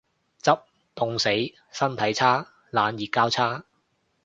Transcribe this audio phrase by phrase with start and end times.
[0.41, 0.59] 執，
[0.95, 1.29] 凍死。
[1.71, 2.47] 身體差。
[2.71, 3.63] 冷熱交叉